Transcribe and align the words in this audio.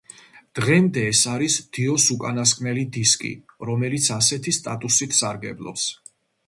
დღემდე 0.59 1.03
ეს 1.09 1.19
არის 1.33 1.57
დიოს 1.77 2.07
უკანასკნელი 2.15 2.87
დისკი, 2.97 3.33
რომელიც 3.73 4.11
ასეთი 4.21 4.59
სტატუსით 4.61 5.19
სარგებლობს. 5.21 5.89